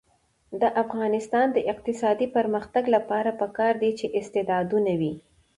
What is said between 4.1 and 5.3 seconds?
استعدادونه وي.